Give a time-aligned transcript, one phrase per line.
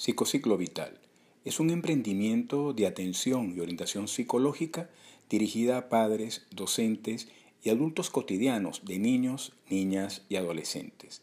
[0.00, 0.98] Psicociclo Vital
[1.44, 4.88] es un emprendimiento de atención y orientación psicológica
[5.28, 7.28] dirigida a padres, docentes
[7.62, 11.20] y adultos cotidianos de niños, niñas y adolescentes,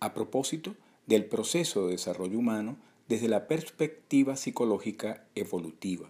[0.00, 0.74] a propósito
[1.06, 6.08] del proceso de desarrollo humano desde la perspectiva psicológica evolutiva,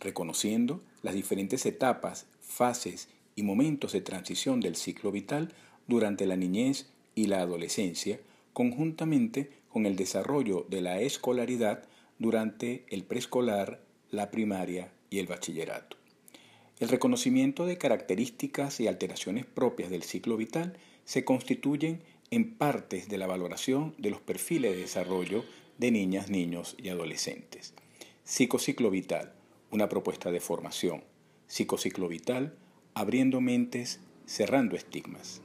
[0.00, 5.54] reconociendo las diferentes etapas, fases y momentos de transición del ciclo vital
[5.86, 8.18] durante la niñez y la adolescencia,
[8.52, 11.84] conjuntamente con el desarrollo de la escolaridad
[12.18, 15.96] durante el preescolar, la primaria y el bachillerato.
[16.78, 23.18] El reconocimiento de características y alteraciones propias del ciclo vital se constituyen en partes de
[23.18, 25.44] la valoración de los perfiles de desarrollo
[25.78, 27.74] de niñas, niños y adolescentes.
[28.24, 29.32] Psicociclo vital,
[29.70, 31.04] una propuesta de formación.
[31.46, 32.54] Psicociclo vital,
[32.94, 35.42] abriendo mentes, cerrando estigmas.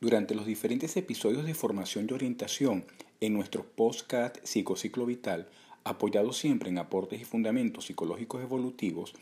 [0.00, 2.86] Durante los diferentes episodios de formación y orientación
[3.20, 5.46] en nuestro postcat Psicociclo Vital,
[5.84, 9.12] apoyado siempre en aportes y fundamentos psicológicos evolutivos,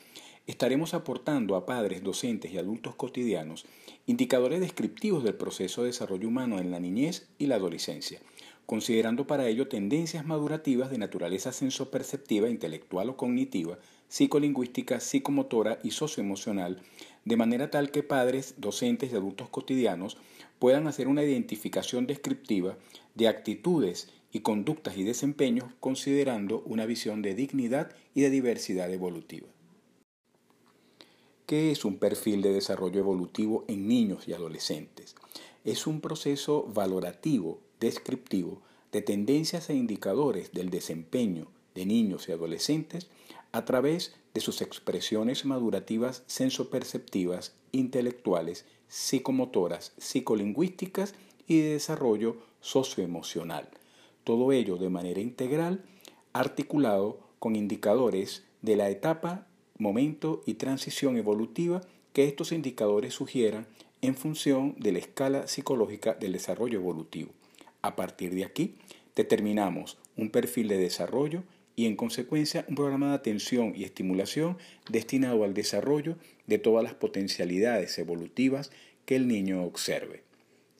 [0.47, 3.67] estaremos aportando a padres, docentes y adultos cotidianos
[4.06, 8.21] indicadores descriptivos del proceso de desarrollo humano en la niñez y la adolescencia,
[8.69, 16.83] considerando para ello tendencias madurativas de naturaleza sensoperceptiva, intelectual o cognitiva, psicolingüística, psicomotora y socioemocional,
[17.25, 20.19] de manera tal que padres, docentes y adultos cotidianos
[20.59, 22.77] puedan hacer una identificación descriptiva
[23.15, 29.49] de actitudes y conductas y desempeños considerando una visión de dignidad y de diversidad evolutiva.
[31.47, 35.17] ¿Qué es un perfil de desarrollo evolutivo en niños y adolescentes?
[35.65, 38.62] Es un proceso valorativo, descriptivo,
[38.93, 43.09] de tendencias e indicadores del desempeño de niños y adolescentes
[43.53, 51.15] a través de sus expresiones madurativas sensoperceptivas, intelectuales, psicomotoras, psicolingüísticas
[51.47, 53.69] y de desarrollo socioemocional.
[54.25, 55.84] Todo ello de manera integral,
[56.33, 59.47] articulado con indicadores de la etapa,
[59.79, 63.66] momento y transición evolutiva que estos indicadores sugieran
[64.03, 67.31] en función de la escala psicológica del desarrollo evolutivo.
[67.83, 68.75] A partir de aquí,
[69.15, 71.44] determinamos un perfil de desarrollo
[71.77, 74.59] y en consecuencia un programa de atención y estimulación
[74.91, 76.16] destinado al desarrollo
[76.47, 78.72] de todas las potencialidades evolutivas
[79.05, 80.25] que el niño observe.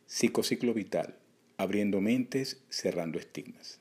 [0.07, 1.17] Psicociclo vital,
[1.57, 3.81] abriendo mentes, cerrando estigmas.